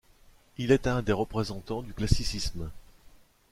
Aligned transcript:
Il 0.57 0.71
est 0.71 0.87
un 0.87 1.03
des 1.03 1.13
représentants 1.13 1.83
du 1.83 1.93
classicisme. 1.93 2.71